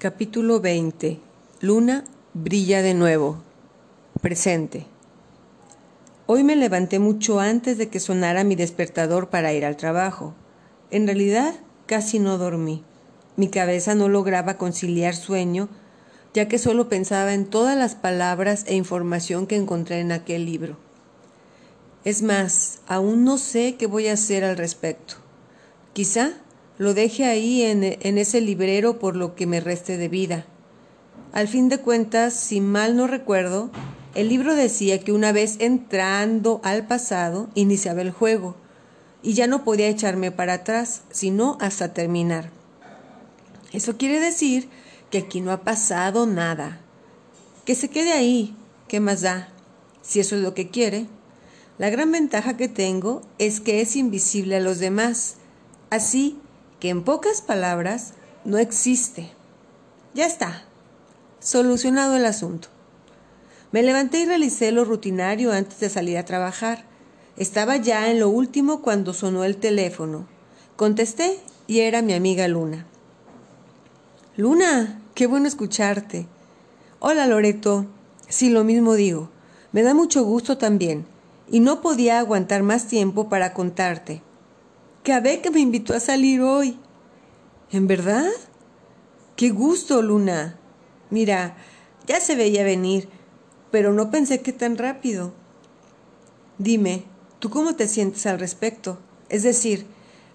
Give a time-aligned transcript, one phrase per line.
[0.00, 1.18] Capítulo 20.
[1.60, 3.42] Luna brilla de nuevo.
[4.20, 4.86] Presente.
[6.26, 10.34] Hoy me levanté mucho antes de que sonara mi despertador para ir al trabajo.
[10.92, 11.52] En realidad,
[11.86, 12.84] casi no dormí.
[13.34, 15.68] Mi cabeza no lograba conciliar sueño,
[16.32, 20.76] ya que solo pensaba en todas las palabras e información que encontré en aquel libro.
[22.04, 25.14] Es más, aún no sé qué voy a hacer al respecto.
[25.92, 26.34] Quizá
[26.78, 30.46] lo deje ahí en, en, ese librero por lo que me reste de vida.
[31.32, 33.70] Al fin de cuentas, si mal no recuerdo,
[34.14, 38.56] el libro decía que una vez entrando al pasado iniciaba el juego
[39.22, 42.50] y ya no podía echarme para atrás, sino hasta terminar.
[43.72, 44.68] Eso quiere decir
[45.10, 46.80] que aquí no ha pasado nada.
[47.64, 48.56] Que se quede ahí,
[48.86, 49.48] ¿qué más da?
[50.00, 51.06] Si eso es lo que quiere.
[51.76, 55.36] La gran ventaja que tengo es que es invisible a los demás,
[55.90, 56.38] así
[56.80, 58.14] que en pocas palabras
[58.44, 59.30] no existe.
[60.14, 60.64] Ya está,
[61.40, 62.68] solucionado el asunto.
[63.70, 66.84] Me levanté y realicé lo rutinario antes de salir a trabajar.
[67.36, 70.26] Estaba ya en lo último cuando sonó el teléfono.
[70.76, 72.86] Contesté y era mi amiga Luna.
[74.36, 76.26] Luna, qué bueno escucharte.
[77.00, 77.86] Hola Loreto.
[78.28, 79.28] Sí, lo mismo digo.
[79.72, 81.06] Me da mucho gusto también.
[81.50, 84.22] Y no podía aguantar más tiempo para contarte.
[85.02, 86.78] Que me invitó a salir hoy.
[87.70, 88.28] ¿En verdad?
[89.36, 90.58] Qué gusto, Luna.
[91.10, 91.56] Mira,
[92.06, 93.08] ya se veía venir,
[93.70, 95.32] pero no pensé que tan rápido.
[96.58, 97.04] Dime,
[97.38, 98.98] ¿tú cómo te sientes al respecto?
[99.28, 99.86] Es decir,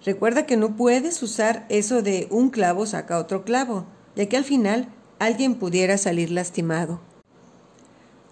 [0.04, 4.44] recuerda que no puedes usar eso de un clavo saca otro clavo, ya que al
[4.44, 7.00] final alguien pudiera salir lastimado.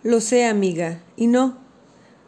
[0.02, 1.58] Lo sé, amiga, y no.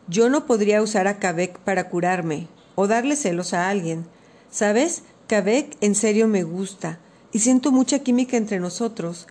[0.07, 4.07] Yo no podría usar a Kabek para curarme, o darle celos a alguien.
[4.51, 5.03] ¿Sabes?
[5.27, 6.99] Kabek en serio me gusta,
[7.33, 9.27] y siento mucha química entre nosotros.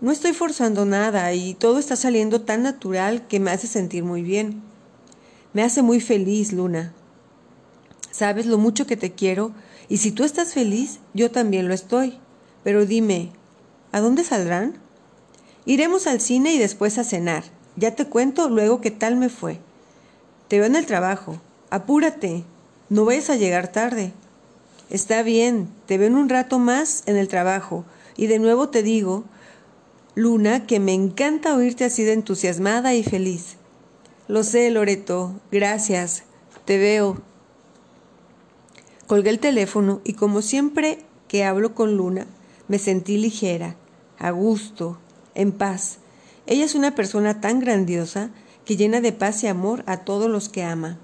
[0.00, 4.22] No estoy forzando nada y todo está saliendo tan natural que me hace sentir muy
[4.22, 4.62] bien.
[5.52, 6.92] Me hace muy feliz, Luna.
[8.10, 9.52] Sabes lo mucho que te quiero
[9.88, 12.18] y si tú estás feliz, yo también lo estoy.
[12.62, 13.32] Pero dime,
[13.92, 14.78] ¿a dónde saldrán?
[15.64, 17.44] Iremos al cine y después a cenar.
[17.76, 19.60] Ya te cuento luego qué tal me fue.
[20.48, 21.40] Te veo en el trabajo.
[21.70, 22.44] Apúrate.
[22.90, 24.12] No vayas a llegar tarde.
[24.90, 27.84] Está bien, te veo en un rato más en el trabajo.
[28.16, 29.24] Y de nuevo te digo
[30.14, 33.56] Luna, que me encanta oírte así de entusiasmada y feliz.
[34.26, 36.24] Lo sé, Loreto, gracias,
[36.64, 37.22] te veo.
[39.06, 40.98] Colgué el teléfono y como siempre
[41.28, 42.26] que hablo con Luna,
[42.66, 43.76] me sentí ligera,
[44.18, 44.98] a gusto,
[45.34, 45.98] en paz.
[46.46, 48.30] Ella es una persona tan grandiosa
[48.64, 50.98] que llena de paz y amor a todos los que ama.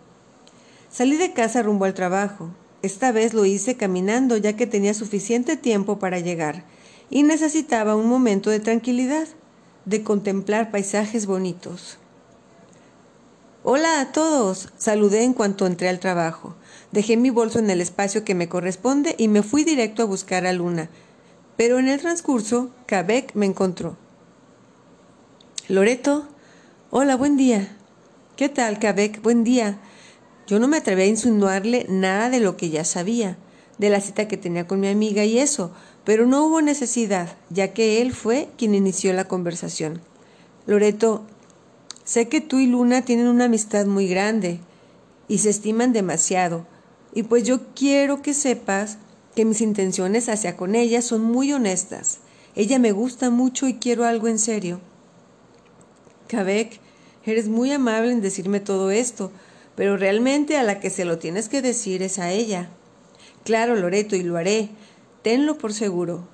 [0.95, 2.51] Salí de casa rumbo al trabajo.
[2.81, 6.63] Esta vez lo hice caminando ya que tenía suficiente tiempo para llegar
[7.11, 9.27] y necesitaba un momento de tranquilidad,
[9.87, 11.99] de contemplar paisajes bonitos.
[13.65, 16.55] Hola a todos, saludé en cuanto entré al trabajo.
[16.93, 20.47] Dejé mi bolso en el espacio que me corresponde y me fui directo a buscar
[20.47, 20.91] a Luna.
[21.57, 23.97] Pero en el transcurso, Kabek me encontró.
[25.67, 26.29] Loreto,
[26.93, 27.77] hola, buen día.
[28.37, 29.21] ¿Qué tal, Kabek?
[29.23, 29.81] Buen día.
[30.47, 33.39] Yo no me atreví a insinuarle nada de lo que ya sabía,
[33.79, 35.73] de la cita que tenía con mi amiga y eso,
[36.05, 40.03] pero no hubo necesidad, ya que él fue quien inició la conversación.
[40.67, 41.25] Loreto,
[42.05, 44.61] sé que tú y Luna tienen una amistad muy grande
[45.29, 46.67] y se estiman demasiado,
[47.15, 48.99] y pues yo quiero que sepas
[49.35, 52.19] que mis intenciones hacia con ella son muy honestas.
[52.55, 54.81] Ella me gusta mucho y quiero algo en serio.
[56.29, 56.81] Kabek,
[57.25, 59.33] eres muy amable en decirme todo esto,
[59.77, 62.69] pero realmente a la que se lo tienes que decir es a ella.
[63.45, 64.71] Claro, Loreto, y lo haré,
[65.23, 66.27] tenlo por seguro.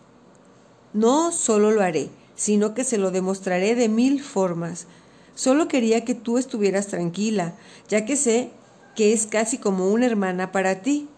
[0.92, 4.86] No solo lo haré, sino que se lo demostraré de mil formas.
[5.34, 7.54] Solo quería que tú estuvieras tranquila,
[7.88, 8.50] ya que sé
[8.94, 11.08] que es casi como una hermana para ti.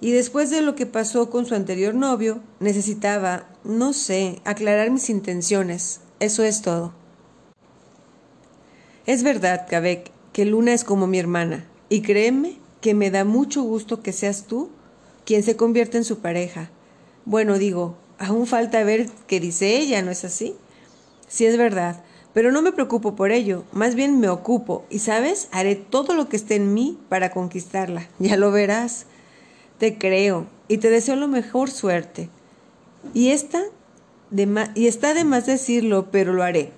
[0.00, 5.08] Y después de lo que pasó con su anterior novio, necesitaba, no sé, aclarar mis
[5.08, 6.00] intenciones.
[6.20, 6.92] Eso es todo.
[9.06, 13.62] Es verdad, Kabek, que Luna es como mi hermana, y créeme que me da mucho
[13.62, 14.68] gusto que seas tú
[15.24, 16.70] quien se convierte en su pareja.
[17.24, 20.56] Bueno, digo, aún falta ver qué dice ella, ¿no es así?
[21.28, 22.02] Sí es verdad,
[22.32, 25.48] pero no me preocupo por ello, más bien me ocupo y, ¿sabes?
[25.52, 29.06] Haré todo lo que esté en mí para conquistarla, ya lo verás.
[29.78, 32.28] Te creo y te deseo lo mejor suerte.
[33.12, 33.62] Y, esta
[34.30, 36.72] de y está de más decirlo, pero lo haré.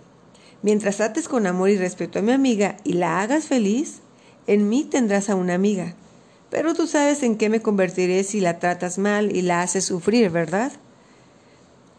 [0.66, 4.00] Mientras trates con amor y respeto a mi amiga y la hagas feliz,
[4.48, 5.94] en mí tendrás a una amiga.
[6.50, 10.28] Pero tú sabes en qué me convertiré si la tratas mal y la haces sufrir,
[10.28, 10.72] ¿verdad?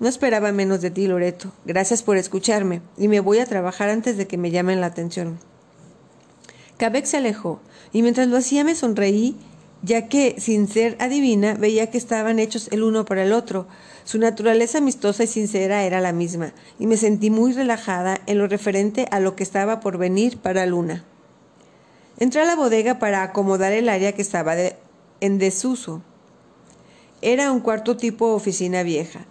[0.02, 1.54] No esperaba menos de ti, Loreto.
[1.64, 5.40] Gracias por escucharme, y me voy a trabajar antes de que me llamen la atención.
[6.75, 7.62] Cabec se alejó,
[7.94, 9.38] y mientras lo hacía me sonreí,
[9.82, 13.68] ya que, sin ser adivina, veía que estaban hechos el uno para el otro.
[14.04, 18.48] Su naturaleza amistosa y sincera era la misma, y me sentí muy relajada en lo
[18.48, 21.04] referente a lo que estaba por venir para Luna.
[22.20, 24.56] Entré a la bodega para acomodar el área que estaba
[25.22, 26.02] en desuso.
[27.22, 29.26] Era un cuarto tipo oficina vieja.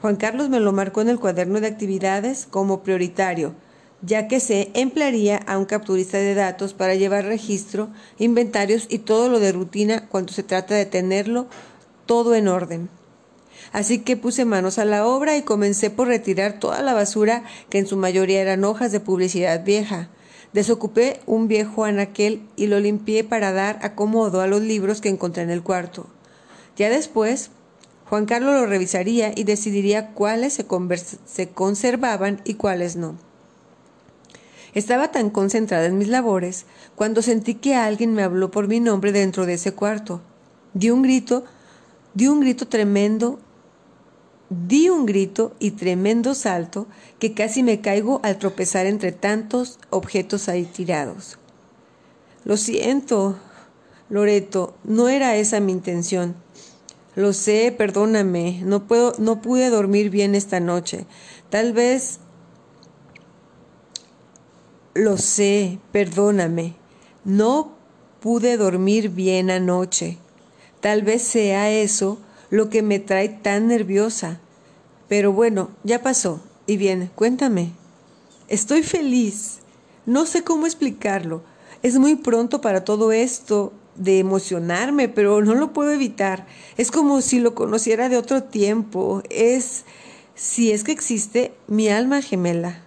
[0.00, 3.54] Juan Carlos me lo marcó en el cuaderno de actividades como prioritario,
[4.02, 9.28] ya que se emplearía a un capturista de datos para llevar registro, inventarios y todo
[9.28, 11.46] lo de rutina cuando se trata de tenerlo
[12.06, 12.88] todo en orden.
[13.72, 17.78] Así que puse manos a la obra y comencé por retirar toda la basura que
[17.78, 20.08] en su mayoría eran hojas de publicidad vieja.
[20.52, 25.42] Desocupé un viejo anaquel y lo limpié para dar acomodo a los libros que encontré
[25.42, 26.06] en el cuarto.
[26.76, 27.50] Ya después
[28.08, 30.64] Juan Carlos lo revisaría y decidiría cuáles se,
[31.26, 33.16] se, conservaban y cuáles no.
[34.78, 36.64] Estaba tan concentrada en mis labores
[36.94, 40.20] cuando sentí que alguien me habló por mi nombre dentro de ese cuarto.
[40.72, 41.44] Di un grito,
[42.14, 43.40] di un grito tremendo,
[44.50, 46.86] di un grito y tremendo salto
[47.18, 51.40] que casi me caigo al tropezar entre tantos objetos ahí tirados.
[52.44, 53.36] Lo siento,
[54.08, 56.36] Loreto, no era esa mi intención.
[57.16, 61.04] Lo sé, perdóname, no puedo, no pude dormir bien esta noche.
[61.50, 62.20] Tal vez
[64.98, 66.74] lo sé, perdóname.
[67.24, 67.72] No
[68.20, 70.18] pude dormir bien anoche.
[70.80, 72.18] Tal vez sea eso
[72.50, 74.40] lo que me trae tan nerviosa.
[75.08, 76.40] Pero bueno, ya pasó.
[76.66, 77.70] Y bien, cuéntame.
[78.48, 79.60] Estoy feliz.
[80.04, 81.42] No sé cómo explicarlo.
[81.82, 86.46] Es muy pronto para todo esto de emocionarme, pero no lo puedo evitar.
[86.76, 89.22] Es como si lo conociera de otro tiempo.
[89.30, 89.84] Es,
[90.34, 92.82] si es que existe, mi alma gemela.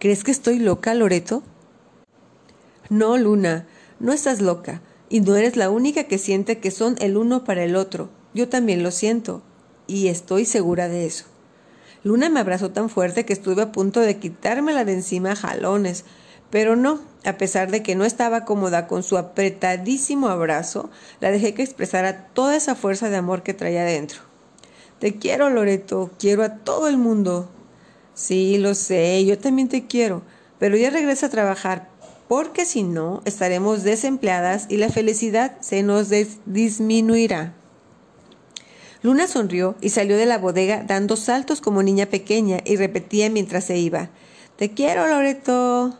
[0.00, 1.42] ¿Crees que estoy loca, Loreto?
[2.88, 3.66] No, Luna,
[3.98, 4.80] no estás loca,
[5.10, 8.08] y no eres la única que siente que son el uno para el otro.
[8.32, 9.42] Yo también lo siento,
[9.86, 11.26] y estoy segura de eso.
[12.02, 16.06] Luna me abrazó tan fuerte que estuve a punto de quitármela de encima a jalones,
[16.48, 20.88] pero no, a pesar de que no estaba cómoda con su apretadísimo abrazo,
[21.20, 24.20] la dejé que expresara toda esa fuerza de amor que traía dentro.
[24.98, 27.50] Te quiero, Loreto, quiero a todo el mundo.
[28.20, 30.20] Sí, lo sé, yo también te quiero,
[30.58, 31.88] pero ya regresa a trabajar,
[32.28, 36.10] porque si no, estaremos desempleadas y la felicidad se nos
[36.44, 37.54] disminuirá.
[39.00, 43.64] Luna sonrió y salió de la bodega dando saltos como niña pequeña y repetía mientras
[43.64, 44.10] se iba.
[44.56, 45.96] Te quiero, Loreto.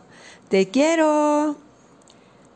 [0.47, 1.57] Te quiero.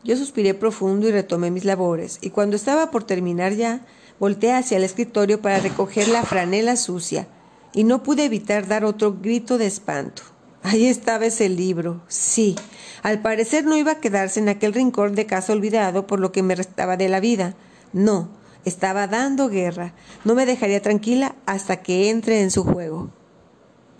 [0.04, 3.84] Yo suspiré profundo y retomé mis labores, y cuando estaba por terminar ya,
[4.20, 7.26] volteé hacia el escritorio para recoger la franela sucia,
[7.72, 10.22] y no pude evitar dar otro grito de espanto.
[10.62, 12.02] Ahí estaba ese libro.
[12.08, 12.56] Sí,
[13.02, 16.42] al parecer no iba a quedarse en aquel rincón de casa olvidado por lo que
[16.42, 17.54] me restaba de la vida.
[17.92, 18.28] No,
[18.64, 19.94] estaba dando guerra.
[20.24, 23.10] No me dejaría tranquila hasta que entre en su juego.